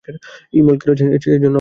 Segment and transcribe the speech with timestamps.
[0.53, 1.49] Email করছেন, এজন্যই আমরা এসেছি।